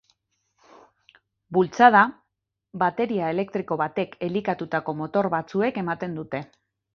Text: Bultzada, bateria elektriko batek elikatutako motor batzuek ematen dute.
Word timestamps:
Bultzada, 1.57 2.01
bateria 2.85 3.27
elektriko 3.35 3.77
batek 3.83 4.17
elikatutako 4.29 4.97
motor 5.03 5.31
batzuek 5.37 5.79
ematen 5.85 6.19
dute. 6.23 6.43